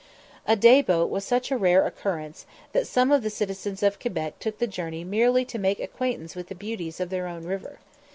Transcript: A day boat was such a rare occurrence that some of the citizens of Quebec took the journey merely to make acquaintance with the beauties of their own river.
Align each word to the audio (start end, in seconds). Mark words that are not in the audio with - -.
A 0.47 0.55
day 0.55 0.81
boat 0.81 1.11
was 1.11 1.23
such 1.23 1.51
a 1.51 1.57
rare 1.57 1.85
occurrence 1.85 2.47
that 2.71 2.87
some 2.87 3.11
of 3.11 3.21
the 3.21 3.29
citizens 3.29 3.83
of 3.83 3.99
Quebec 3.99 4.39
took 4.39 4.57
the 4.57 4.65
journey 4.65 5.03
merely 5.03 5.45
to 5.45 5.59
make 5.59 5.79
acquaintance 5.79 6.35
with 6.35 6.47
the 6.47 6.55
beauties 6.55 6.99
of 6.99 7.11
their 7.11 7.27
own 7.27 7.43
river. 7.43 7.77